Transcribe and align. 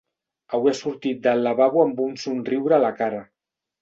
Avui 0.57 0.69
ha 0.71 0.77
sortit 0.79 1.21
del 1.27 1.45
lavabo 1.49 1.83
amb 1.89 2.03
un 2.09 2.17
somriure 2.25 2.77
a 2.79 2.81
la 2.89 2.95
cara. 3.03 3.25